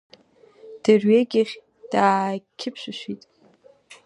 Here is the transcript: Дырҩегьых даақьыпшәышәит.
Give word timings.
Дырҩегьых 0.83 1.49
даақьыпшәышәит. 1.91 3.21